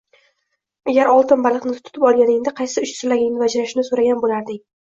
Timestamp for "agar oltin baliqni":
0.93-1.75